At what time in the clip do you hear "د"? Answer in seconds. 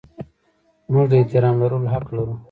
1.11-1.13